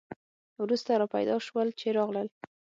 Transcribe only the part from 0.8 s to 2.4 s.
را پیدا شول چې راغلل.